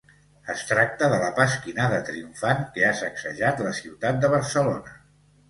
Es 0.51 0.61
tracta 0.69 1.09
de 1.11 1.19
la 1.23 1.27
pasquinada 1.39 1.99
triomfant 2.07 2.65
que 2.79 2.87
ha 2.89 2.91
sacsejat 3.03 3.63
la 3.67 3.75
ciutat 3.83 4.21
de 4.27 4.35
Barcelona. 4.35 4.99